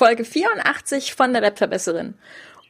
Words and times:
Folge 0.00 0.24
84 0.24 1.14
von 1.14 1.34
der 1.34 1.42
Webverbesserin. 1.42 2.14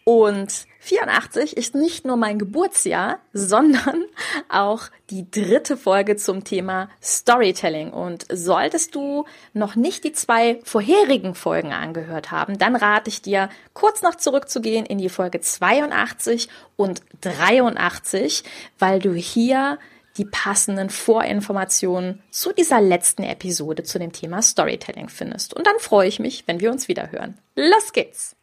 Und 0.03 0.67
84 0.81 1.56
ist 1.56 1.77
nicht 1.77 2.05
nur 2.05 2.17
mein 2.17 2.41
Geburtsjahr, 2.41 3.21
sondern 3.33 4.04
auch 4.49 4.88
die 5.11 5.30
dritte 5.30 5.77
Folge 5.77 6.16
zum 6.16 6.43
Thema 6.43 6.88
Storytelling. 7.01 7.93
Und 7.93 8.27
solltest 8.32 8.96
du 8.96 9.27
noch 9.53 9.77
nicht 9.77 10.03
die 10.03 10.11
zwei 10.11 10.58
vorherigen 10.64 11.37
Folgen 11.37 11.72
angehört 11.72 12.32
haben, 12.32 12.58
dann 12.58 12.74
rate 12.74 13.11
ich 13.11 13.22
dir, 13.22 13.49
kurz 13.74 14.03
noch 14.03 14.17
zurückzugehen 14.17 14.85
in 14.85 14.99
die 14.99 15.08
Folge 15.08 15.40
82 15.40 16.48
und 16.74 17.02
83, 17.20 18.42
weil 18.80 18.98
du 18.98 19.14
hier 19.14 19.78
die 20.16 20.24
passenden 20.24 20.90
Vorinformationen 20.90 22.22
zu 22.30 22.52
dieser 22.52 22.80
letzten 22.80 23.22
Episode 23.22 23.82
zu 23.82 23.98
dem 23.98 24.12
Thema 24.12 24.42
Storytelling 24.42 25.09
findest. 25.09 25.54
Und 25.54 25.66
dann 25.66 25.79
freue 25.79 26.09
ich 26.09 26.18
mich, 26.18 26.45
wenn 26.46 26.60
wir 26.60 26.70
uns 26.70 26.88
wieder 26.88 27.12
hören. 27.12 27.38
Los 27.54 27.92
geht's! 27.92 28.36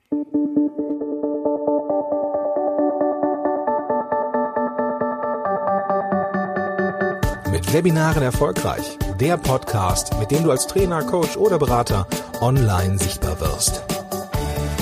Mit 7.51 7.73
Webinaren 7.73 8.23
erfolgreich. 8.23 8.97
Der 9.19 9.35
Podcast, 9.37 10.17
mit 10.19 10.31
dem 10.31 10.43
du 10.43 10.51
als 10.51 10.67
Trainer, 10.67 11.03
Coach 11.03 11.35
oder 11.37 11.57
Berater 11.57 12.07
online 12.39 12.97
sichtbar 12.97 13.39
wirst. 13.41 13.83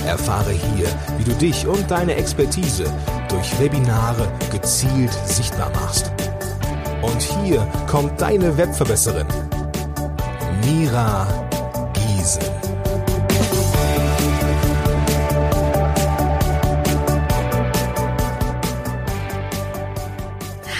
Erfahre 0.06 0.52
hier, 0.52 0.88
wie 1.18 1.24
du 1.24 1.32
dich 1.34 1.66
und 1.66 1.90
deine 1.90 2.16
Expertise 2.16 2.86
durch 3.30 3.60
Webinare 3.60 4.32
gezielt 4.52 5.12
sichtbar 5.26 5.72
machst. 5.72 6.12
Und 7.06 7.22
hier 7.22 7.60
kommt 7.88 8.20
deine 8.20 8.58
Webverbesserin, 8.58 9.28
Mira 10.66 11.28
Giesen. 11.94 12.42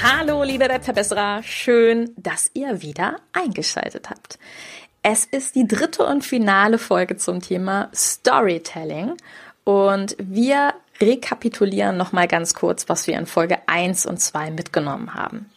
Hallo, 0.02 0.42
liebe 0.44 0.68
Webverbesserer, 0.68 1.44
schön, 1.44 2.10
dass 2.18 2.50
ihr 2.56 2.82
wieder 2.82 3.18
eingeschaltet 3.32 4.10
habt. 4.10 4.40
Es 5.04 5.26
ist 5.26 5.54
die 5.54 5.68
dritte 5.68 6.08
und 6.08 6.24
finale 6.24 6.80
Folge 6.80 7.18
zum 7.18 7.40
Thema 7.40 7.90
Storytelling 7.94 9.14
und 9.64 10.16
wir 10.18 10.74
rekapitulieren 11.00 11.98
nochmal 11.98 12.28
ganz 12.28 12.56
kurz, 12.56 12.90
was 12.90 13.06
wir 13.06 13.16
in 13.16 13.28
Folge 13.28 13.60
1 13.68 14.08
und 14.08 14.20
2 14.20 14.50
mitgenommen 14.50 15.14
haben. 15.14 15.52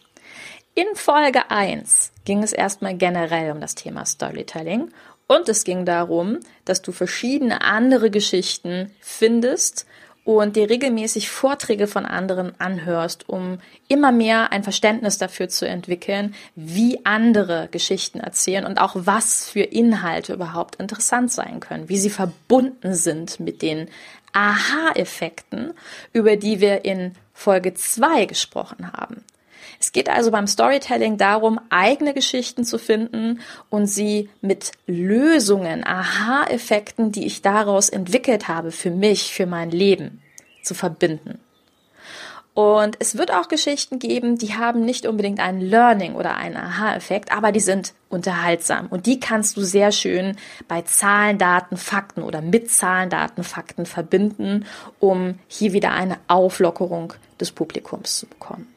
In 0.79 0.95
Folge 0.95 1.51
1 1.51 2.13
ging 2.23 2.41
es 2.41 2.53
erstmal 2.53 2.95
generell 2.95 3.51
um 3.51 3.59
das 3.59 3.75
Thema 3.75 4.05
Storytelling 4.05 4.93
und 5.27 5.49
es 5.49 5.65
ging 5.65 5.83
darum, 5.83 6.39
dass 6.63 6.81
du 6.81 6.93
verschiedene 6.93 7.63
andere 7.63 8.09
Geschichten 8.09 8.89
findest 9.01 9.85
und 10.23 10.55
dir 10.55 10.69
regelmäßig 10.69 11.29
Vorträge 11.29 11.85
von 11.85 12.05
anderen 12.05 12.57
anhörst, 12.61 13.27
um 13.27 13.59
immer 13.89 14.13
mehr 14.13 14.53
ein 14.53 14.63
Verständnis 14.63 15.17
dafür 15.17 15.49
zu 15.49 15.67
entwickeln, 15.67 16.33
wie 16.55 17.05
andere 17.05 17.67
Geschichten 17.69 18.21
erzählen 18.21 18.65
und 18.65 18.79
auch 18.79 18.93
was 18.95 19.49
für 19.49 19.63
Inhalte 19.63 20.31
überhaupt 20.31 20.77
interessant 20.77 21.29
sein 21.29 21.59
können, 21.59 21.89
wie 21.89 21.97
sie 21.97 22.09
verbunden 22.09 22.93
sind 22.93 23.41
mit 23.41 23.61
den 23.61 23.89
Aha-Effekten, 24.31 25.73
über 26.13 26.37
die 26.37 26.61
wir 26.61 26.85
in 26.85 27.15
Folge 27.33 27.73
2 27.73 28.27
gesprochen 28.27 28.93
haben. 28.93 29.25
Es 29.79 29.93
geht 29.93 30.09
also 30.09 30.29
beim 30.29 30.45
Storytelling 30.45 31.17
darum, 31.17 31.59
eigene 31.69 32.13
Geschichten 32.13 32.65
zu 32.65 32.77
finden 32.77 33.39
und 33.69 33.87
sie 33.87 34.29
mit 34.41 34.73
Lösungen, 34.87 35.85
Aha-Effekten, 35.85 37.13
die 37.13 37.25
ich 37.25 37.41
daraus 37.41 37.89
entwickelt 37.89 38.49
habe 38.49 38.71
für 38.71 38.91
mich, 38.91 39.33
für 39.33 39.45
mein 39.45 39.71
Leben, 39.71 40.21
zu 40.63 40.73
verbinden. 40.73 41.39
Und 42.53 42.97
es 42.99 43.17
wird 43.17 43.33
auch 43.33 43.47
Geschichten 43.47 43.99
geben, 43.99 44.37
die 44.37 44.55
haben 44.55 44.83
nicht 44.83 45.05
unbedingt 45.05 45.39
einen 45.39 45.61
Learning 45.61 46.15
oder 46.15 46.35
einen 46.35 46.57
Aha-Effekt, 46.57 47.31
aber 47.31 47.53
die 47.53 47.61
sind 47.61 47.93
unterhaltsam. 48.09 48.87
Und 48.87 49.05
die 49.05 49.21
kannst 49.21 49.55
du 49.55 49.61
sehr 49.61 49.93
schön 49.93 50.35
bei 50.67 50.81
Zahlen, 50.81 51.37
Daten, 51.37 51.77
Fakten 51.77 52.21
oder 52.21 52.41
mit 52.41 52.69
Zahlen, 52.69 53.09
Daten, 53.09 53.45
Fakten 53.45 53.85
verbinden, 53.85 54.65
um 54.99 55.39
hier 55.47 55.71
wieder 55.71 55.93
eine 55.93 56.17
Auflockerung 56.27 57.13
des 57.39 57.53
Publikums 57.53 58.17
zu 58.17 58.27
bekommen. 58.27 58.67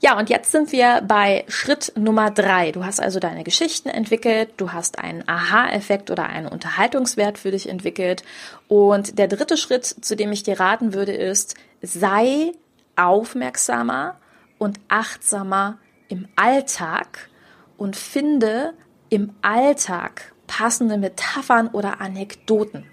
Ja, 0.00 0.16
und 0.16 0.30
jetzt 0.30 0.52
sind 0.52 0.70
wir 0.70 1.02
bei 1.06 1.44
Schritt 1.48 1.92
Nummer 1.96 2.30
drei. 2.30 2.70
Du 2.70 2.84
hast 2.84 3.00
also 3.00 3.18
deine 3.18 3.42
Geschichten 3.42 3.88
entwickelt, 3.88 4.50
du 4.56 4.72
hast 4.72 5.00
einen 5.00 5.28
Aha-Effekt 5.28 6.12
oder 6.12 6.26
einen 6.26 6.46
Unterhaltungswert 6.46 7.36
für 7.36 7.50
dich 7.50 7.68
entwickelt. 7.68 8.22
Und 8.68 9.18
der 9.18 9.26
dritte 9.26 9.56
Schritt, 9.56 9.84
zu 9.86 10.14
dem 10.14 10.30
ich 10.30 10.44
dir 10.44 10.60
raten 10.60 10.94
würde, 10.94 11.12
ist, 11.12 11.56
sei 11.82 12.52
aufmerksamer 12.94 14.16
und 14.58 14.78
achtsamer 14.86 15.78
im 16.08 16.28
Alltag 16.36 17.28
und 17.76 17.96
finde 17.96 18.74
im 19.08 19.34
Alltag 19.42 20.32
passende 20.46 20.96
Metaphern 20.96 21.68
oder 21.68 22.00
Anekdoten. 22.00 22.86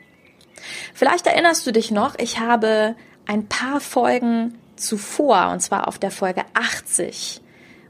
Vielleicht 0.96 1.28
erinnerst 1.28 1.68
du 1.68 1.72
dich 1.72 1.92
noch, 1.92 2.18
ich 2.18 2.40
habe 2.40 2.96
ein 3.28 3.48
paar 3.48 3.80
Folgen 3.80 4.58
zuvor, 4.75 5.50
und 5.52 5.62
zwar 5.62 5.88
auf 5.88 6.00
der 6.00 6.12
Folge 6.12 6.44
80, 6.53 7.41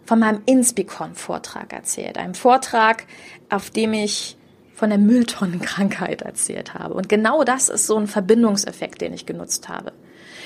von 0.06 0.19
meinem 0.19 0.41
Inspicon-Vortrag 0.46 1.73
erzählt. 1.73 2.18
Einem 2.18 2.35
Vortrag, 2.35 3.06
auf 3.50 3.69
dem 3.69 3.94
ich 3.94 4.38
von 4.73 4.90
der 4.90 5.00
Mülltonnenkrankheit 5.00 6.22
erzählt 6.22 6.74
habe. 6.74 6.94
Und 6.94 7.09
genau 7.09 7.44
das 7.44 7.69
ist 7.69 7.88
so 7.88 7.97
ein 7.97 8.07
Verbindungseffekt, 8.07 9.01
den 9.01 9.13
ich 9.13 9.25
genutzt 9.25 9.69
habe. 9.69 9.94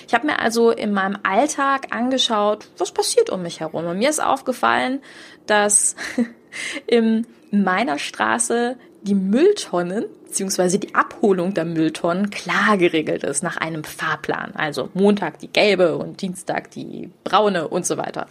Ich 0.08 0.14
habe 0.14 0.28
mir 0.28 0.40
also 0.40 0.72
in 0.72 0.92
meinem 0.92 1.18
Alltag 1.24 1.88
angeschaut, 1.92 2.70
was 2.78 2.92
passiert 2.92 3.30
um 3.30 3.42
mich 3.42 3.60
herum. 3.60 3.86
Und 3.86 3.98
mir 3.98 4.10
ist 4.10 4.22
aufgefallen, 4.22 5.02
dass 5.46 5.96
in 6.88 7.28
meiner 7.52 8.00
Straße 8.00 8.78
die 9.04 9.16
Mülltonnen 9.16 10.06
beziehungsweise 10.26 10.78
die 10.78 10.94
Abholung 10.94 11.54
der 11.56 11.66
Mülltonnen 11.66 12.30
klar 12.30 12.78
geregelt 12.78 13.24
ist 13.24 13.42
nach 13.42 13.58
einem 13.58 13.84
Fahrplan. 13.84 14.54
Also 14.56 14.90
Montag 14.94 15.40
die 15.40 15.48
gelbe 15.48 15.98
und 15.98 16.22
Dienstag 16.22 16.70
die 16.72 17.10
braune 17.24 17.68
und 17.68 17.86
so 17.86 17.98
weiter. 17.98 18.28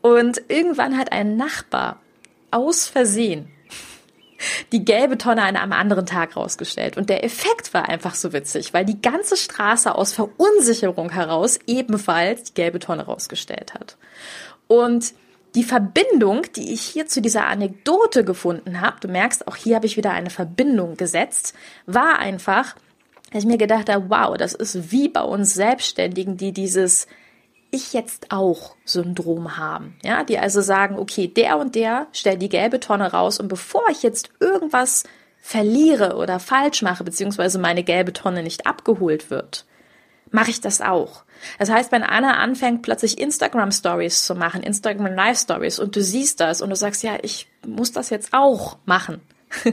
Und 0.00 0.40
irgendwann 0.48 0.96
hat 0.96 1.10
ein 1.12 1.36
Nachbar 1.36 2.00
aus 2.50 2.86
Versehen 2.86 3.48
die 4.70 4.84
gelbe 4.84 5.18
Tonne 5.18 5.42
an 5.42 5.56
einem 5.56 5.72
anderen 5.72 6.06
Tag 6.06 6.36
rausgestellt. 6.36 6.96
Und 6.96 7.10
der 7.10 7.24
Effekt 7.24 7.74
war 7.74 7.88
einfach 7.88 8.14
so 8.14 8.32
witzig, 8.32 8.72
weil 8.72 8.84
die 8.84 9.02
ganze 9.02 9.36
Straße 9.36 9.92
aus 9.92 10.12
Verunsicherung 10.12 11.10
heraus 11.10 11.58
ebenfalls 11.66 12.44
die 12.44 12.54
gelbe 12.54 12.78
Tonne 12.78 13.04
rausgestellt 13.04 13.74
hat. 13.74 13.96
Und 14.68 15.12
die 15.54 15.64
Verbindung, 15.64 16.42
die 16.56 16.72
ich 16.72 16.82
hier 16.82 17.06
zu 17.06 17.20
dieser 17.20 17.46
Anekdote 17.46 18.24
gefunden 18.24 18.80
habe, 18.80 19.00
du 19.00 19.08
merkst, 19.08 19.48
auch 19.48 19.56
hier 19.56 19.76
habe 19.76 19.86
ich 19.86 19.96
wieder 19.96 20.12
eine 20.12 20.30
Verbindung 20.30 20.96
gesetzt, 20.96 21.54
war 21.86 22.18
einfach, 22.18 22.76
dass 23.32 23.42
ich 23.42 23.48
mir 23.48 23.58
gedacht 23.58 23.88
habe, 23.88 24.08
wow, 24.08 24.36
das 24.36 24.54
ist 24.54 24.92
wie 24.92 25.08
bei 25.08 25.22
uns 25.22 25.54
Selbstständigen, 25.54 26.36
die 26.36 26.52
dieses 26.52 27.06
ich 27.70 27.92
jetzt 27.92 28.30
auch 28.30 28.76
Syndrom 28.84 29.58
haben. 29.58 29.96
Ja, 30.02 30.24
die 30.24 30.38
also 30.38 30.60
sagen, 30.60 30.98
okay, 30.98 31.28
der 31.28 31.58
und 31.58 31.74
der 31.74 32.06
stellt 32.12 32.40
die 32.40 32.48
gelbe 32.48 32.80
Tonne 32.80 33.12
raus 33.12 33.40
und 33.40 33.48
bevor 33.48 33.82
ich 33.90 34.02
jetzt 34.02 34.30
irgendwas 34.40 35.04
verliere 35.40 36.16
oder 36.16 36.40
falsch 36.40 36.82
mache, 36.82 37.04
beziehungsweise 37.04 37.58
meine 37.58 37.84
gelbe 37.84 38.12
Tonne 38.12 38.42
nicht 38.42 38.66
abgeholt 38.66 39.30
wird, 39.30 39.66
mache 40.30 40.50
ich 40.50 40.60
das 40.60 40.80
auch. 40.80 41.24
Das 41.58 41.70
heißt, 41.70 41.92
wenn 41.92 42.02
Anna 42.02 42.38
anfängt, 42.38 42.82
plötzlich 42.82 43.18
Instagram 43.18 43.70
Stories 43.70 44.24
zu 44.24 44.34
machen, 44.34 44.62
Instagram 44.62 45.14
Live 45.14 45.38
Stories, 45.38 45.78
und 45.78 45.94
du 45.94 46.02
siehst 46.02 46.40
das 46.40 46.60
und 46.60 46.70
du 46.70 46.76
sagst, 46.76 47.02
ja, 47.02 47.18
ich 47.22 47.48
muss 47.66 47.92
das 47.92 48.10
jetzt 48.10 48.32
auch 48.32 48.78
machen. 48.84 49.20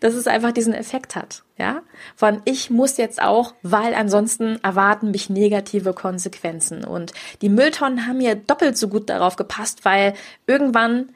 dass 0.00 0.14
es 0.14 0.26
einfach 0.26 0.52
diesen 0.52 0.74
Effekt 0.74 1.14
hat, 1.14 1.42
ja? 1.56 1.82
Von 2.14 2.42
ich 2.44 2.70
muss 2.70 2.96
jetzt 2.96 3.20
auch, 3.20 3.54
weil 3.62 3.94
ansonsten 3.94 4.58
erwarten 4.62 5.10
mich 5.10 5.30
negative 5.30 5.92
Konsequenzen. 5.92 6.84
Und 6.84 7.12
die 7.42 7.48
Mülltonnen 7.48 8.06
haben 8.06 8.18
mir 8.18 8.34
doppelt 8.34 8.76
so 8.76 8.88
gut 8.88 9.08
darauf 9.08 9.36
gepasst, 9.36 9.84
weil 9.84 10.14
irgendwann 10.46 11.10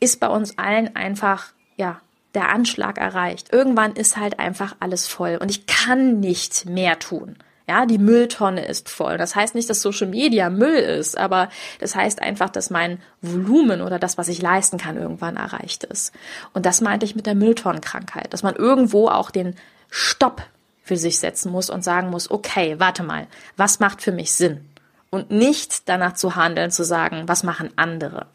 ist 0.00 0.20
bei 0.20 0.28
uns 0.28 0.58
allen 0.58 0.96
einfach, 0.96 1.52
ja, 1.76 2.00
der 2.34 2.50
Anschlag 2.50 2.98
erreicht. 2.98 3.52
Irgendwann 3.52 3.94
ist 3.94 4.16
halt 4.16 4.38
einfach 4.38 4.76
alles 4.80 5.06
voll 5.06 5.38
und 5.40 5.50
ich 5.50 5.66
kann 5.66 6.20
nicht 6.20 6.66
mehr 6.66 6.98
tun. 6.98 7.36
Ja, 7.68 7.84
die 7.84 7.98
Mülltonne 7.98 8.64
ist 8.64 8.88
voll. 8.88 9.18
Das 9.18 9.34
heißt 9.34 9.56
nicht, 9.56 9.68
dass 9.68 9.82
Social 9.82 10.06
Media 10.06 10.50
Müll 10.50 10.76
ist, 10.76 11.18
aber 11.18 11.48
das 11.80 11.96
heißt 11.96 12.22
einfach, 12.22 12.48
dass 12.48 12.70
mein 12.70 13.00
Volumen 13.22 13.80
oder 13.80 13.98
das, 13.98 14.18
was 14.18 14.28
ich 14.28 14.40
leisten 14.40 14.78
kann, 14.78 14.96
irgendwann 14.96 15.36
erreicht 15.36 15.82
ist. 15.82 16.12
Und 16.52 16.64
das 16.64 16.80
meinte 16.80 17.04
ich 17.04 17.16
mit 17.16 17.26
der 17.26 17.34
Mülltonnenkrankheit, 17.34 18.32
dass 18.32 18.44
man 18.44 18.54
irgendwo 18.54 19.08
auch 19.08 19.32
den 19.32 19.56
Stopp 19.90 20.42
für 20.84 20.96
sich 20.96 21.18
setzen 21.18 21.50
muss 21.50 21.68
und 21.68 21.82
sagen 21.82 22.10
muss, 22.10 22.30
okay, 22.30 22.76
warte 22.78 23.02
mal, 23.02 23.26
was 23.56 23.80
macht 23.80 24.00
für 24.00 24.12
mich 24.12 24.32
Sinn? 24.32 24.64
Und 25.10 25.32
nicht 25.32 25.88
danach 25.88 26.14
zu 26.14 26.36
handeln, 26.36 26.70
zu 26.70 26.84
sagen, 26.84 27.24
was 27.26 27.42
machen 27.42 27.70
andere? 27.74 28.26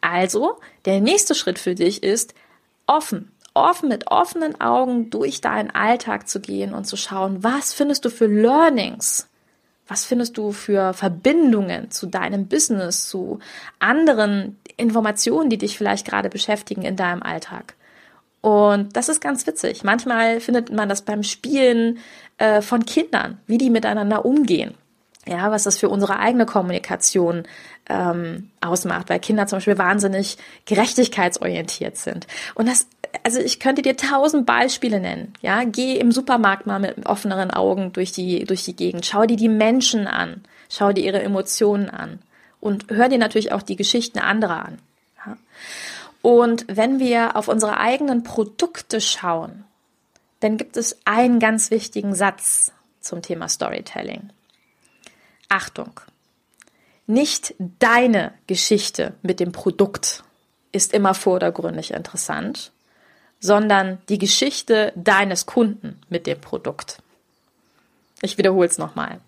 Also, 0.00 0.58
der 0.84 1.00
nächste 1.00 1.36
Schritt 1.36 1.60
für 1.60 1.76
dich 1.76 2.02
ist, 2.02 2.34
offen, 2.86 3.30
offen, 3.56 3.88
mit 3.88 4.10
offenen 4.10 4.60
Augen 4.60 5.10
durch 5.10 5.40
deinen 5.40 5.70
Alltag 5.70 6.28
zu 6.28 6.40
gehen 6.40 6.74
und 6.74 6.86
zu 6.86 6.96
schauen, 6.96 7.42
was 7.42 7.72
findest 7.72 8.04
du 8.04 8.10
für 8.10 8.26
Learnings? 8.26 9.28
Was 9.88 10.04
findest 10.04 10.36
du 10.36 10.52
für 10.52 10.92
Verbindungen 10.92 11.90
zu 11.90 12.06
deinem 12.06 12.48
Business, 12.48 13.08
zu 13.08 13.38
anderen 13.78 14.58
Informationen, 14.76 15.48
die 15.48 15.58
dich 15.58 15.78
vielleicht 15.78 16.06
gerade 16.06 16.28
beschäftigen 16.28 16.82
in 16.82 16.96
deinem 16.96 17.22
Alltag? 17.22 17.74
Und 18.40 18.96
das 18.96 19.08
ist 19.08 19.20
ganz 19.20 19.46
witzig. 19.46 19.84
Manchmal 19.84 20.40
findet 20.40 20.72
man 20.72 20.88
das 20.88 21.02
beim 21.02 21.22
Spielen 21.22 21.98
äh, 22.38 22.62
von 22.62 22.84
Kindern, 22.84 23.38
wie 23.46 23.58
die 23.58 23.70
miteinander 23.70 24.24
umgehen. 24.24 24.74
Ja, 25.28 25.50
was 25.50 25.64
das 25.64 25.78
für 25.78 25.88
unsere 25.88 26.20
eigene 26.20 26.46
Kommunikation 26.46 27.42
ähm, 27.88 28.50
ausmacht, 28.60 29.10
weil 29.10 29.18
Kinder 29.18 29.48
zum 29.48 29.56
Beispiel 29.56 29.78
wahnsinnig 29.78 30.38
gerechtigkeitsorientiert 30.66 31.96
sind. 31.96 32.28
Und 32.54 32.68
das, 32.68 32.86
also 33.22 33.40
ich 33.40 33.60
könnte 33.60 33.82
dir 33.82 33.96
tausend 33.96 34.46
Beispiele 34.46 35.00
nennen. 35.00 35.32
Ja, 35.40 35.64
geh 35.64 35.96
im 35.96 36.12
Supermarkt 36.12 36.66
mal 36.66 36.78
mit 36.78 37.06
offeneren 37.06 37.50
Augen 37.50 37.92
durch 37.92 38.12
die 38.12 38.44
durch 38.44 38.64
die 38.64 38.76
Gegend. 38.76 39.06
Schau 39.06 39.26
dir 39.26 39.36
die 39.36 39.48
Menschen 39.48 40.06
an, 40.06 40.42
schau 40.68 40.92
dir 40.92 41.04
ihre 41.04 41.22
Emotionen 41.22 41.90
an 41.90 42.20
und 42.60 42.86
hör 42.88 43.08
dir 43.08 43.18
natürlich 43.18 43.52
auch 43.52 43.62
die 43.62 43.76
Geschichten 43.76 44.18
anderer 44.18 44.66
an. 44.66 44.78
Ja? 45.24 45.36
Und 46.22 46.64
wenn 46.68 46.98
wir 46.98 47.36
auf 47.36 47.48
unsere 47.48 47.78
eigenen 47.78 48.24
Produkte 48.24 49.00
schauen, 49.00 49.64
dann 50.40 50.56
gibt 50.56 50.76
es 50.76 50.98
einen 51.04 51.38
ganz 51.38 51.70
wichtigen 51.70 52.14
Satz 52.14 52.72
zum 53.00 53.22
Thema 53.22 53.48
Storytelling. 53.48 54.30
Achtung, 55.48 56.00
nicht 57.06 57.54
deine 57.78 58.32
Geschichte 58.46 59.14
mit 59.22 59.38
dem 59.38 59.52
Produkt 59.52 60.24
ist 60.72 60.92
immer 60.92 61.14
vordergründig 61.14 61.92
interessant, 61.92 62.72
sondern 63.40 63.98
die 64.08 64.18
Geschichte 64.18 64.92
deines 64.96 65.46
Kunden 65.46 66.00
mit 66.08 66.26
dem 66.26 66.40
Produkt. 66.40 66.98
Ich 68.22 68.38
wiederhole 68.38 68.68
es 68.68 68.78
nochmal. 68.78 69.20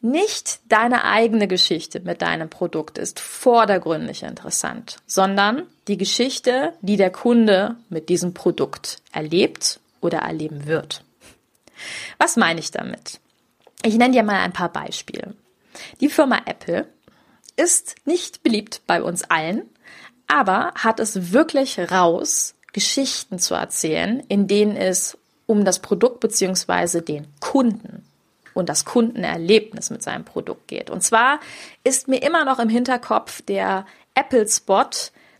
Nicht 0.00 0.60
deine 0.68 1.04
eigene 1.04 1.48
Geschichte 1.48 2.00
mit 2.00 2.20
deinem 2.20 2.50
Produkt 2.50 2.98
ist 2.98 3.20
vordergründig 3.20 4.22
interessant, 4.22 4.98
sondern 5.06 5.62
die 5.88 5.96
Geschichte, 5.96 6.74
die 6.82 6.98
der 6.98 7.10
Kunde 7.10 7.76
mit 7.88 8.10
diesem 8.10 8.34
Produkt 8.34 8.98
erlebt 9.12 9.80
oder 10.02 10.18
erleben 10.18 10.66
wird. 10.66 11.02
Was 12.18 12.36
meine 12.36 12.60
ich 12.60 12.70
damit? 12.70 13.18
Ich 13.82 13.96
nenne 13.96 14.12
dir 14.12 14.22
mal 14.22 14.40
ein 14.40 14.52
paar 14.52 14.68
Beispiele. 14.68 15.34
Die 16.00 16.10
Firma 16.10 16.42
Apple 16.44 16.86
ist 17.56 17.96
nicht 18.04 18.42
beliebt 18.42 18.82
bei 18.86 19.02
uns 19.02 19.22
allen, 19.22 19.62
aber 20.26 20.72
hat 20.74 21.00
es 21.00 21.32
wirklich 21.32 21.78
raus, 21.78 22.54
Geschichten 22.74 23.38
zu 23.38 23.54
erzählen, 23.54 24.20
in 24.28 24.46
denen 24.46 24.76
es 24.76 25.16
um 25.46 25.64
das 25.64 25.78
Produkt 25.78 26.20
beziehungsweise 26.20 27.00
den 27.00 27.26
Kunden 27.40 28.04
und 28.52 28.68
das 28.68 28.84
Kundenerlebnis 28.84 29.90
mit 29.90 30.02
seinem 30.02 30.24
Produkt 30.24 30.68
geht. 30.68 30.90
Und 30.90 31.02
zwar 31.02 31.40
ist 31.84 32.08
mir 32.08 32.22
immer 32.22 32.44
noch 32.44 32.58
im 32.58 32.68
Hinterkopf 32.68 33.40
der 33.42 33.86
Apple 34.14 34.46
Spot 34.48 34.90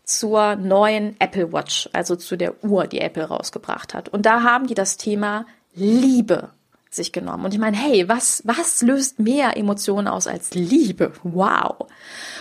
zur 0.03 0.55
neuen 0.55 1.15
Apple 1.19 1.51
Watch, 1.51 1.89
also 1.93 2.15
zu 2.15 2.37
der 2.37 2.63
Uhr, 2.63 2.87
die 2.87 3.01
Apple 3.01 3.25
rausgebracht 3.25 3.93
hat. 3.93 4.09
Und 4.09 4.25
da 4.25 4.43
haben 4.43 4.67
die 4.67 4.75
das 4.75 4.97
Thema 4.97 5.45
Liebe 5.73 6.51
sich 6.89 7.11
genommen. 7.11 7.45
Und 7.45 7.53
ich 7.53 7.59
meine, 7.59 7.75
hey, 7.75 8.07
was, 8.07 8.41
was 8.45 8.81
löst 8.81 9.19
mehr 9.19 9.57
Emotionen 9.57 10.07
aus 10.07 10.27
als 10.27 10.53
Liebe? 10.53 11.11
Wow. 11.23 11.87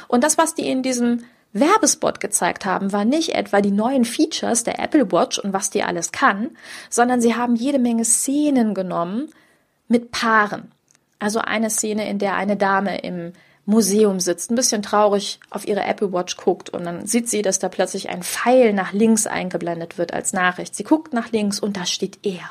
Und 0.07 0.23
das, 0.23 0.39
was 0.39 0.55
die 0.55 0.69
in 0.69 0.83
diesem 0.83 1.25
Werbespot 1.55 2.21
gezeigt 2.21 2.67
haben, 2.67 2.93
war 2.93 3.05
nicht 3.05 3.31
etwa 3.31 3.61
die 3.61 3.71
neuen 3.71 4.05
Features 4.05 4.65
der 4.65 4.79
Apple 4.81 5.11
Watch 5.13 5.39
und 5.39 5.53
was 5.53 5.71
die 5.71 5.85
alles 5.85 6.13
kann, 6.13 6.51
sondern 6.91 7.21
sie 7.21 7.37
haben 7.37 7.55
jede 7.55 7.79
Menge 7.79 8.05
Szenen 8.05 8.75
genommen 8.75 9.31
mit 9.89 10.11
Paaren. 10.11 10.73
Also 11.21 11.39
eine 11.39 11.71
Szene, 11.71 12.09
in 12.09 12.19
der 12.19 12.35
eine 12.35 12.57
Dame 12.57 12.99
im 12.99 13.33
Museum 13.67 14.21
sitzt, 14.21 14.51
ein 14.51 14.57
bisschen 14.57 14.83
traurig 14.83 15.41
auf 15.49 15.67
ihre 15.67 15.85
Apple 15.85 16.13
Watch 16.13 16.37
guckt 16.37 16.69
und 16.71 16.85
dann 16.85 17.07
sieht 17.07 17.31
sie, 17.31 17.41
dass 17.41 17.61
da 17.61 17.69
plötzlich 17.69 18.11
ein 18.11 18.23
Pfeil 18.23 18.73
nach 18.75 18.93
links 18.93 19.27
eingeblendet 19.27 19.97
wird 19.97 20.13
als 20.13 20.33
Nachricht. 20.33 20.75
Sie 20.75 20.85
guckt 20.85 21.15
nach 21.15 21.33
links 21.33 21.61
und 21.61 21.77
da 21.77 21.87
steht 21.87 22.19
er 22.25 22.43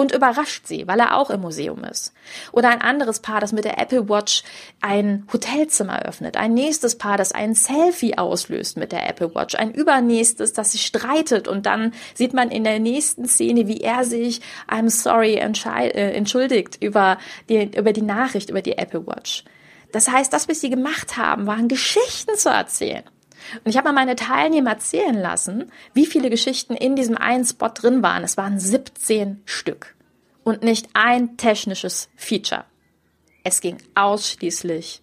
und 0.00 0.12
überrascht 0.12 0.66
sie, 0.66 0.88
weil 0.88 0.98
er 0.98 1.14
auch 1.14 1.28
im 1.28 1.42
Museum 1.42 1.84
ist. 1.84 2.14
Oder 2.52 2.70
ein 2.70 2.80
anderes 2.80 3.20
Paar, 3.20 3.38
das 3.38 3.52
mit 3.52 3.66
der 3.66 3.78
Apple 3.78 4.08
Watch 4.08 4.42
ein 4.80 5.26
Hotelzimmer 5.30 6.06
öffnet. 6.06 6.38
Ein 6.38 6.54
nächstes 6.54 6.96
Paar, 6.96 7.18
das 7.18 7.32
ein 7.32 7.54
Selfie 7.54 8.16
auslöst 8.16 8.78
mit 8.78 8.92
der 8.92 9.06
Apple 9.06 9.34
Watch. 9.34 9.56
Ein 9.56 9.72
übernächstes, 9.72 10.54
das 10.54 10.72
sich 10.72 10.86
streitet 10.86 11.48
und 11.48 11.66
dann 11.66 11.92
sieht 12.14 12.32
man 12.32 12.50
in 12.50 12.64
der 12.64 12.78
nächsten 12.78 13.28
Szene, 13.28 13.68
wie 13.68 13.82
er 13.82 14.06
sich 14.06 14.40
I'm 14.66 14.88
sorry 14.88 15.34
äh, 15.34 16.12
entschuldigt 16.12 16.82
über 16.82 17.18
die, 17.50 17.76
über 17.76 17.92
die 17.92 18.00
Nachricht 18.00 18.48
über 18.48 18.62
die 18.62 18.78
Apple 18.78 19.06
Watch. 19.06 19.44
Das 19.92 20.08
heißt, 20.08 20.32
das, 20.32 20.48
was 20.48 20.62
sie 20.62 20.70
gemacht 20.70 21.18
haben, 21.18 21.46
waren 21.46 21.68
Geschichten 21.68 22.38
zu 22.38 22.48
erzählen. 22.48 23.02
Und 23.64 23.70
ich 23.70 23.76
habe 23.76 23.88
mal 23.88 23.92
meine 23.92 24.16
Teilnehmer 24.16 24.78
zählen 24.78 25.18
lassen, 25.18 25.70
wie 25.94 26.06
viele 26.06 26.30
Geschichten 26.30 26.74
in 26.74 26.96
diesem 26.96 27.16
einen 27.16 27.44
Spot 27.44 27.68
drin 27.68 28.02
waren. 28.02 28.24
Es 28.24 28.36
waren 28.36 28.58
17 28.58 29.42
Stück 29.44 29.94
und 30.44 30.62
nicht 30.62 30.88
ein 30.94 31.36
technisches 31.36 32.08
Feature. 32.16 32.64
Es 33.44 33.60
ging 33.60 33.78
ausschließlich 33.94 35.00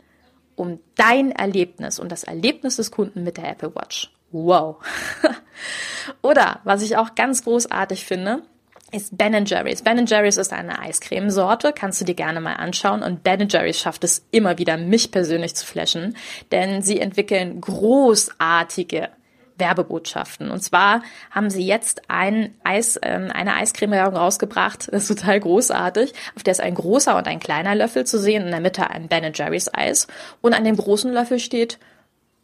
um 0.56 0.80
dein 0.96 1.32
Erlebnis 1.32 2.00
und 2.00 2.12
das 2.12 2.24
Erlebnis 2.24 2.78
des 2.78 2.92
Kunden 2.92 3.24
mit 3.24 3.38
der 3.38 3.50
Apple 3.50 3.76
Watch. 3.76 4.12
Wow. 4.32 4.78
Oder 6.22 6.62
was 6.64 6.82
ich 6.82 6.98
auch 6.98 7.16
ganz 7.16 7.44
großartig 7.44 8.06
finde, 8.06 8.44
ist 8.92 9.18
Ben 9.18 9.46
Jerry's. 9.46 9.82
Ben 9.82 10.06
Jerry's 10.06 10.38
ist 10.38 10.54
eine 10.54 10.80
Eiscremesorte, 10.80 11.74
kannst 11.74 12.00
du 12.00 12.06
dir 12.06 12.16
gerne 12.16 12.40
mal 12.40 12.54
anschauen. 12.54 13.04
Und 13.04 13.24
Ben 13.24 13.48
Jerry's 13.50 13.80
schafft 13.80 14.04
es 14.04 14.26
immer 14.32 14.58
wieder, 14.58 14.78
mich 14.78 15.12
persönlich 15.12 15.56
zu 15.56 15.66
flashen, 15.66 16.16
denn 16.52 16.82
sie 16.82 17.00
entwickeln 17.00 17.60
großartige 17.60 19.10
Werbebotschaften. 19.58 20.52
Und 20.52 20.62
zwar 20.62 21.02
haben 21.32 21.50
sie 21.50 21.66
jetzt 21.66 22.10
ein 22.10 22.54
Eis, 22.64 23.00
ähm, 23.02 23.32
eine 23.34 23.56
Eiscreme-Werbung 23.56 24.16
rausgebracht, 24.16 24.88
das 24.92 25.10
ist 25.10 25.20
total 25.20 25.40
großartig, 25.40 26.14
auf 26.36 26.44
der 26.44 26.52
ist 26.52 26.62
ein 26.62 26.76
großer 26.76 27.18
und 27.18 27.28
ein 27.28 27.40
kleiner 27.40 27.76
Löffel 27.76 28.06
zu 28.06 28.20
sehen, 28.20 28.46
in 28.46 28.52
der 28.52 28.60
Mitte 28.62 28.90
ein 28.90 29.08
Ben 29.08 29.32
Jerry's 29.34 29.74
Eis. 29.74 30.08
Und 30.42 30.54
an 30.54 30.64
dem 30.64 30.78
großen 30.78 31.12
Löffel 31.12 31.40
steht 31.40 31.80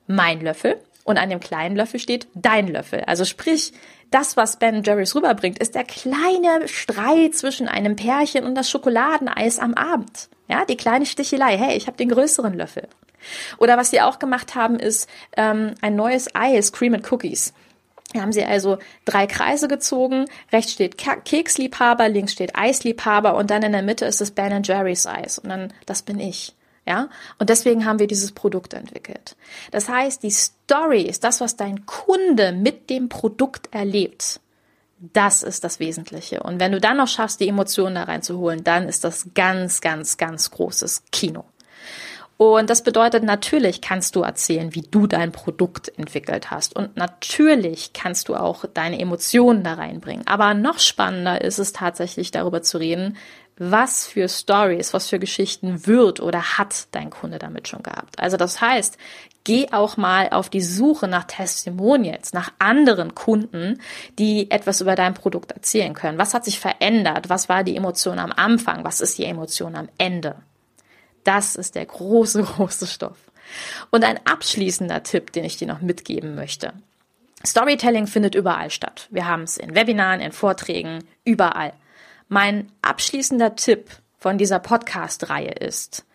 mein 0.08 0.42
Löffel 0.42 0.78
und 1.04 1.18
an 1.18 1.30
dem 1.30 1.40
kleinen 1.40 1.76
Löffel 1.76 2.00
steht 2.00 2.28
dein 2.34 2.68
Löffel. 2.68 3.02
Also 3.02 3.26
sprich, 3.26 3.74
das, 4.14 4.38
was 4.38 4.58
Ben 4.58 4.84
Jerry's 4.84 5.16
rüberbringt, 5.16 5.60
ist 5.60 5.76
der 5.76 5.84
kleine 5.84 6.68
Streit 6.68 7.36
zwischen 7.36 7.68
einem 7.68 7.96
Pärchen 7.96 8.46
und 8.46 8.56
das 8.56 8.70
Schokoladeneis 8.70 9.60
am 9.60 9.74
Abend. 9.74 10.30
Ja, 10.48 10.66
die 10.66 10.78
kleine 10.78 11.06
Stichelei. 11.06 11.58
Hey, 11.58 11.76
ich 11.76 11.88
habe 11.88 11.98
den 11.98 12.10
größeren 12.10 12.54
Löffel. 12.54 12.88
Oder 13.58 13.78
was 13.78 13.90
sie 13.90 14.02
auch 14.02 14.20
gemacht 14.20 14.56
haben, 14.56 14.78
ist 14.80 15.10
ähm, 15.38 15.76
ein 15.82 15.96
neues 15.96 16.36
Eis, 16.36 16.72
Cream 16.74 16.94
and 16.94 17.12
Cookies. 17.12 17.54
Da 18.14 18.22
haben 18.22 18.34
sie 18.34 18.44
also 18.44 18.78
drei 19.06 19.26
Kreise 19.26 19.68
gezogen. 19.68 20.26
Rechts 20.52 20.74
steht 20.74 20.98
Keksliebhaber, 20.98 22.10
links 22.10 22.34
steht 22.34 22.56
Eisliebhaber 22.56 23.36
und 23.36 23.50
dann 23.50 23.64
in 23.64 23.72
der 23.72 23.82
Mitte 23.82 24.06
ist 24.06 24.22
das 24.22 24.32
Ben 24.32 24.62
Jerry's 24.64 25.08
Eis. 25.08 25.40
Und 25.40 25.50
dann, 25.50 25.74
das 25.86 26.04
bin 26.04 26.20
ich. 26.20 26.54
Ja, 26.86 27.08
und 27.40 27.50
deswegen 27.50 27.86
haben 27.86 28.00
wir 28.00 28.08
dieses 28.08 28.34
Produkt 28.34 28.74
entwickelt. 28.74 29.38
Das 29.72 29.88
heißt, 29.88 30.22
die 30.22 30.32
Story 30.32 31.04
ist 31.04 31.24
das, 31.24 31.40
was 31.40 31.56
dein 31.56 31.86
Kunde 31.86 32.52
mit 32.52 32.90
dem 32.90 33.08
Produkt 33.08 33.74
erlebt. 33.74 34.42
Das 35.00 35.44
ist 35.44 35.64
das 35.64 35.80
Wesentliche. 35.80 36.44
Und 36.44 36.60
wenn 36.60 36.74
du 36.74 36.82
dann 36.82 36.98
noch 36.98 37.08
schaffst, 37.08 37.40
die 37.40 37.48
Emotionen 37.48 37.96
da 37.96 38.04
reinzuholen, 38.04 38.64
dann 38.64 38.90
ist 38.90 39.04
das 39.04 39.30
ganz, 39.34 39.80
ganz, 39.80 40.18
ganz 40.18 40.52
großes 40.52 41.04
Kino. 41.12 41.46
Und 42.38 42.70
das 42.70 42.84
bedeutet, 42.84 43.24
natürlich 43.24 43.80
kannst 43.80 44.16
du 44.16 44.22
erzählen, 44.22 44.74
wie 44.74 44.82
du 44.82 45.08
dein 45.08 45.32
Produkt 45.32 45.98
entwickelt 45.98 46.52
hast. 46.52 46.76
Und 46.76 46.98
natürlich 46.98 47.94
kannst 47.94 48.28
du 48.28 48.36
auch 48.36 48.66
deine 48.74 49.00
Emotionen 49.00 49.64
da 49.64 49.76
reinbringen. 49.76 50.28
Aber 50.28 50.54
noch 50.54 50.80
spannender 50.80 51.42
ist 51.42 51.60
es 51.60 51.74
tatsächlich 51.74 52.32
darüber 52.32 52.62
zu 52.62 52.80
reden, 52.80 53.18
was 53.58 54.08
für 54.08 54.28
Stories, 54.28 54.94
was 54.94 55.10
für 55.10 55.20
Geschichten 55.20 55.86
wird 55.86 56.20
oder 56.20 56.58
hat 56.58 56.88
dein 56.92 57.10
Kunde 57.10 57.40
damit 57.40 57.68
schon 57.68 57.84
gehabt. 57.84 58.20
Also 58.20 58.36
das 58.36 58.62
heißt, 58.62 58.98
geh 59.44 59.68
auch 59.72 59.98
mal 59.98 60.30
auf 60.30 60.50
die 60.50 60.62
Suche 60.62 61.08
nach 61.08 61.26
Testimonials, 61.26 62.34
nach 62.34 62.52
anderen 62.60 63.14
Kunden, 63.14 63.80
die 64.18 64.50
etwas 64.50 64.82
über 64.82 64.96
dein 64.96 65.14
Produkt 65.14 65.52
erzählen 65.52 65.94
können. 65.94 66.18
Was 66.18 66.34
hat 66.34 66.46
sich 66.46 66.60
verändert? 66.60 67.30
Was 67.30 67.50
war 67.50 67.64
die 67.64 67.76
Emotion 67.76 68.20
am 68.20 68.32
Anfang? 68.32 68.84
Was 68.84 69.02
ist 69.02 69.18
die 69.18 69.26
Emotion 69.26 69.76
am 69.76 69.90
Ende? 69.98 70.36
Das 71.24 71.56
ist 71.56 71.76
der 71.76 71.86
große, 71.86 72.44
große 72.56 72.88
Stoff. 72.88 73.18
Und 73.92 74.04
ein 74.04 74.20
abschließender 74.26 75.04
Tipp, 75.04 75.32
den 75.32 75.44
ich 75.44 75.58
dir 75.58 75.68
noch 75.68 75.82
mitgeben 75.82 76.34
möchte. 76.36 76.74
Storytelling 77.46 78.08
findet 78.08 78.36
überall 78.36 78.72
statt. 78.72 79.08
Wir 79.12 79.28
haben 79.28 79.44
es 79.44 79.58
in 79.58 79.76
Webinaren, 79.76 80.22
in 80.22 80.32
Vorträgen, 80.32 81.04
überall. 81.26 81.74
Mein 82.28 82.72
abschließender 82.82 83.56
Tipp 83.56 83.90
von 84.18 84.38
dieser 84.38 84.60
Podcast-Reihe 84.60 85.52
ist, 85.52 86.06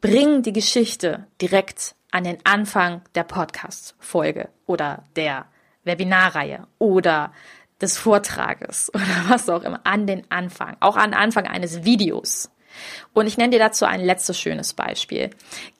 bring 0.00 0.42
die 0.42 0.52
Geschichte 0.52 1.26
direkt 1.40 1.94
an 2.10 2.24
den 2.24 2.38
Anfang 2.44 3.02
der 3.14 3.24
Podcast-Folge 3.24 4.50
oder 4.66 5.04
der 5.16 5.46
Webinarreihe 5.84 6.66
oder 6.78 7.32
des 7.80 7.98
Vortrages 7.98 8.90
oder 8.94 9.28
was 9.28 9.48
auch 9.48 9.62
immer, 9.62 9.80
an 9.84 10.06
den 10.06 10.30
Anfang, 10.30 10.76
auch 10.80 10.96
an 10.96 11.14
Anfang 11.14 11.46
eines 11.46 11.84
Videos. 11.84 12.50
Und 13.12 13.26
ich 13.26 13.36
nenne 13.36 13.50
dir 13.50 13.58
dazu 13.58 13.84
ein 13.84 14.00
letztes 14.00 14.38
schönes 14.38 14.72
Beispiel. 14.72 15.30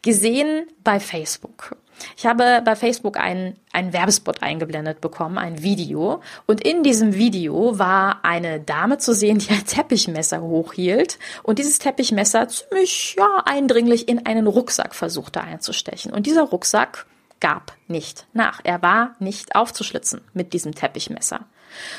Gesehen 0.02 0.66
bei 0.82 1.00
Facebook. 1.00 1.76
Ich 2.16 2.26
habe 2.26 2.62
bei 2.64 2.76
Facebook 2.76 3.18
einen, 3.18 3.56
einen 3.72 3.92
Werbespot 3.92 4.42
eingeblendet 4.42 5.00
bekommen, 5.00 5.38
ein 5.38 5.62
Video. 5.62 6.20
Und 6.46 6.64
in 6.66 6.82
diesem 6.82 7.14
Video 7.14 7.78
war 7.78 8.24
eine 8.24 8.60
Dame 8.60 8.98
zu 8.98 9.14
sehen, 9.14 9.38
die 9.38 9.50
ein 9.50 9.66
Teppichmesser 9.66 10.42
hochhielt 10.42 11.18
und 11.42 11.58
dieses 11.58 11.78
Teppichmesser 11.78 12.48
ziemlich 12.48 13.16
ja, 13.18 13.42
eindringlich 13.44 14.08
in 14.08 14.26
einen 14.26 14.46
Rucksack 14.46 14.94
versuchte 14.94 15.40
einzustechen. 15.40 16.12
Und 16.12 16.26
dieser 16.26 16.42
Rucksack 16.42 17.06
gab 17.40 17.72
nicht 17.88 18.26
nach. 18.32 18.60
Er 18.64 18.82
war 18.82 19.16
nicht 19.18 19.54
aufzuschlitzen 19.54 20.22
mit 20.32 20.52
diesem 20.52 20.74
Teppichmesser. 20.74 21.46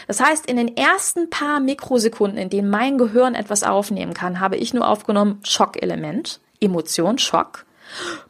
Das 0.08 0.20
heißt, 0.20 0.46
in 0.46 0.58
den 0.58 0.75
ersten 0.77 1.29
paar 1.29 1.60
Mikrosekunden, 1.60 2.38
in 2.38 2.50
denen 2.50 2.70
mein 2.70 2.98
Gehirn 2.98 3.36
etwas 3.36 3.63
aufnehmen 3.63 4.13
kann, 4.13 4.39
habe 4.39 4.58
ich 4.58 4.74
nur 4.74 4.88
aufgenommen 4.88 5.39
Schockelement, 5.44 6.39
Emotion, 6.60 7.17
Schock. 7.17 7.65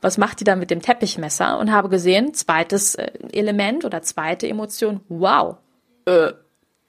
Was 0.01 0.17
macht 0.17 0.39
die 0.39 0.43
da 0.43 0.55
mit 0.55 0.69
dem 0.69 0.81
Teppichmesser? 0.81 1.57
Und 1.59 1.71
habe 1.71 1.89
gesehen, 1.89 2.33
zweites 2.33 2.95
äh, 2.95 3.11
Element 3.31 3.85
oder 3.85 4.01
zweite 4.01 4.47
Emotion, 4.47 5.01
wow, 5.07 5.57
äh, 6.05 6.33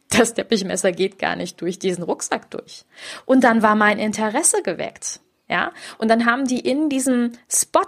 das 0.08 0.34
Teppichmesser 0.34 0.92
geht 0.92 1.18
gar 1.18 1.36
nicht 1.36 1.60
durch 1.60 1.78
diesen 1.78 2.04
Rucksack 2.04 2.50
durch. 2.50 2.84
Und 3.24 3.44
dann 3.44 3.62
war 3.62 3.74
mein 3.74 3.98
Interesse 3.98 4.62
geweckt. 4.62 5.20
Ja, 5.48 5.72
und 5.98 6.08
dann 6.08 6.26
haben 6.26 6.46
die 6.46 6.58
in 6.58 6.88
diesem 6.88 7.32
Spot 7.48 7.82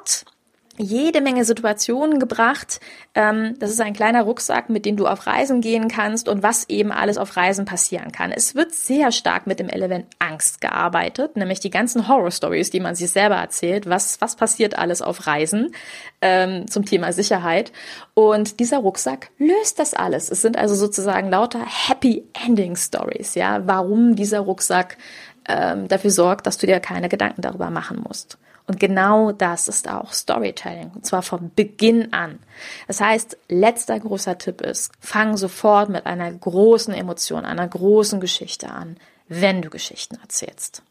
jede 0.78 1.20
Menge 1.20 1.44
Situationen 1.44 2.18
gebracht. 2.18 2.80
Ähm, 3.14 3.54
das 3.58 3.70
ist 3.70 3.80
ein 3.80 3.92
kleiner 3.92 4.22
Rucksack, 4.22 4.70
mit 4.70 4.86
dem 4.86 4.96
du 4.96 5.06
auf 5.06 5.26
Reisen 5.26 5.60
gehen 5.60 5.88
kannst 5.88 6.28
und 6.28 6.42
was 6.42 6.68
eben 6.68 6.92
alles 6.92 7.18
auf 7.18 7.36
Reisen 7.36 7.64
passieren 7.64 8.12
kann. 8.12 8.32
Es 8.32 8.54
wird 8.54 8.74
sehr 8.74 9.12
stark 9.12 9.46
mit 9.46 9.60
dem 9.60 9.68
Element 9.68 10.06
Angst 10.18 10.60
gearbeitet, 10.60 11.36
nämlich 11.36 11.60
die 11.60 11.70
ganzen 11.70 12.08
Horror-Stories, 12.08 12.70
die 12.70 12.80
man 12.80 12.94
sich 12.94 13.10
selber 13.10 13.36
erzählt. 13.36 13.88
Was, 13.88 14.20
was 14.20 14.36
passiert 14.36 14.78
alles 14.78 15.02
auf 15.02 15.26
Reisen 15.26 15.72
ähm, 16.20 16.68
zum 16.68 16.84
Thema 16.84 17.12
Sicherheit? 17.12 17.72
Und 18.14 18.60
dieser 18.60 18.78
Rucksack 18.78 19.30
löst 19.38 19.78
das 19.78 19.94
alles. 19.94 20.30
Es 20.30 20.42
sind 20.42 20.56
also 20.56 20.74
sozusagen 20.74 21.30
lauter 21.30 21.64
Happy 21.64 22.24
Ending 22.44 22.76
Stories, 22.76 23.34
ja, 23.34 23.66
warum 23.66 24.16
dieser 24.16 24.40
Rucksack 24.40 24.96
ähm, 25.48 25.88
dafür 25.88 26.10
sorgt, 26.10 26.46
dass 26.46 26.58
du 26.58 26.66
dir 26.66 26.78
keine 26.80 27.08
Gedanken 27.08 27.42
darüber 27.42 27.70
machen 27.70 28.04
musst. 28.06 28.38
Und 28.68 28.78
genau 28.78 29.32
das 29.32 29.66
ist 29.66 29.88
auch 29.88 30.12
Storytelling, 30.12 30.92
und 30.94 31.06
zwar 31.06 31.22
von 31.22 31.50
Beginn 31.56 32.12
an. 32.12 32.38
Das 32.86 33.00
heißt, 33.00 33.38
letzter 33.48 33.98
großer 33.98 34.36
Tipp 34.36 34.60
ist, 34.60 34.92
fang 35.00 35.38
sofort 35.38 35.88
mit 35.88 36.04
einer 36.04 36.30
großen 36.30 36.92
Emotion, 36.92 37.46
einer 37.46 37.66
großen 37.66 38.20
Geschichte 38.20 38.68
an, 38.68 38.98
wenn 39.26 39.62
du 39.62 39.70
Geschichten 39.70 40.18
erzählst. 40.20 40.82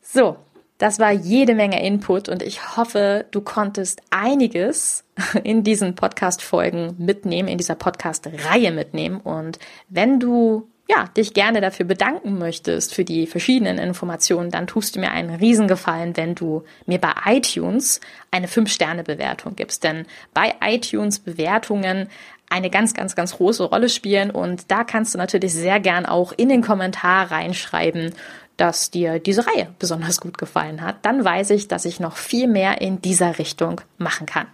So, 0.00 0.36
das 0.78 1.00
war 1.00 1.10
jede 1.10 1.56
Menge 1.56 1.84
Input 1.84 2.28
und 2.28 2.44
ich 2.44 2.76
hoffe, 2.76 3.26
du 3.32 3.40
konntest 3.40 4.00
einiges 4.10 5.02
in 5.42 5.64
diesen 5.64 5.96
Podcast-Folgen 5.96 6.94
mitnehmen, 6.98 7.48
in 7.48 7.58
dieser 7.58 7.74
Podcast-Reihe 7.74 8.70
mitnehmen. 8.70 9.20
Und 9.20 9.58
wenn 9.88 10.20
du 10.20 10.68
ja, 10.88 11.04
dich 11.16 11.34
gerne 11.34 11.60
dafür 11.60 11.84
bedanken 11.84 12.38
möchtest 12.38 12.94
für 12.94 13.04
die 13.04 13.26
verschiedenen 13.26 13.78
Informationen, 13.78 14.50
dann 14.50 14.66
tust 14.66 14.96
du 14.96 15.00
mir 15.00 15.10
einen 15.10 15.34
Riesengefallen, 15.34 16.16
wenn 16.16 16.34
du 16.34 16.64
mir 16.86 16.98
bei 16.98 17.12
iTunes 17.26 18.00
eine 18.30 18.46
5-Sterne-Bewertung 18.46 19.54
gibst. 19.54 19.84
Denn 19.84 20.06
bei 20.32 20.54
iTunes 20.62 21.18
Bewertungen 21.18 22.08
eine 22.48 22.70
ganz, 22.70 22.94
ganz, 22.94 23.14
ganz 23.14 23.36
große 23.36 23.64
Rolle 23.64 23.90
spielen 23.90 24.30
und 24.30 24.70
da 24.70 24.82
kannst 24.82 25.12
du 25.12 25.18
natürlich 25.18 25.52
sehr 25.52 25.80
gern 25.80 26.06
auch 26.06 26.32
in 26.32 26.48
den 26.48 26.62
Kommentar 26.62 27.30
reinschreiben, 27.30 28.14
dass 28.56 28.90
dir 28.90 29.18
diese 29.18 29.46
Reihe 29.46 29.68
besonders 29.78 30.20
gut 30.20 30.38
gefallen 30.38 30.80
hat. 30.80 30.96
Dann 31.02 31.22
weiß 31.22 31.50
ich, 31.50 31.68
dass 31.68 31.84
ich 31.84 32.00
noch 32.00 32.16
viel 32.16 32.48
mehr 32.48 32.80
in 32.80 33.02
dieser 33.02 33.38
Richtung 33.38 33.82
machen 33.98 34.26
kann. 34.26 34.46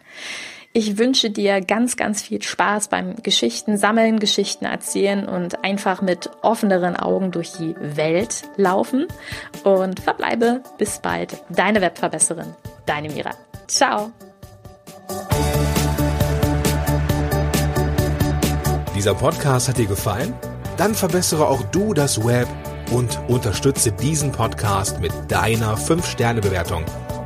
Ich 0.76 0.99
wünsche 0.99 1.31
dir 1.31 1.61
ganz, 1.61 1.95
ganz 1.95 2.21
viel 2.21 2.43
Spaß 2.43 2.88
beim 2.88 3.14
Geschichten 3.23 3.76
sammeln, 3.76 4.19
Geschichten 4.19 4.64
erzählen 4.64 5.28
und 5.28 5.62
einfach 5.62 6.02
mit 6.02 6.31
offeneren 6.43 6.97
Augen 6.97 7.31
durch 7.31 7.52
die 7.52 7.76
Welt 7.78 8.43
laufen. 8.57 9.07
Und 9.62 10.00
verbleibe 10.00 10.64
bis 10.76 10.99
bald. 10.99 11.45
Deine 11.49 11.81
Webverbesserin, 11.81 12.57
deine 12.87 13.09
Mira. 13.09 13.31
Ciao. 13.69 14.11
Dieser 18.97 19.14
Podcast 19.14 19.69
hat 19.69 19.78
dir 19.78 19.87
gefallen? 19.87 20.35
Dann 20.76 20.97
verbessere 20.97 21.47
auch 21.47 21.62
du 21.71 21.95
das 21.95 22.26
Web 22.26 22.49
und 22.90 23.21
unterstütze 23.28 23.93
diesen 23.93 24.33
Podcast 24.33 25.00
mit 25.00 25.12
deiner 25.28 25.76
5-Sterne-Bewertung 25.76 26.85